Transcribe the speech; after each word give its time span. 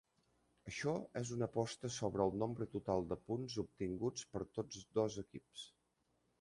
Això 0.69 0.93
és 1.21 1.33
una 1.35 1.47
aposta 1.53 1.91
sobre 1.97 2.25
el 2.29 2.33
nombre 2.45 2.69
total 2.77 3.05
de 3.13 3.19
punts 3.29 3.61
obtinguts 3.67 4.27
per 4.35 4.45
tots 4.59 4.85
dos 4.99 5.23
equips. 5.27 5.71